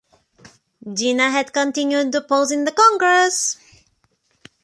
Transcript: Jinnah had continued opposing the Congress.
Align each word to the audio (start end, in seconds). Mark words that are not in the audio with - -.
Jinnah 0.87 1.29
had 1.31 1.53
continued 1.53 2.15
opposing 2.15 2.65
the 2.65 2.71
Congress. 2.71 3.57